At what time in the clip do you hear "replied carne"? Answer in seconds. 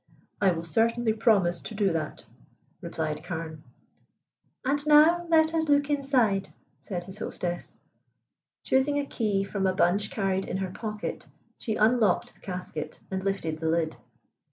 2.81-3.63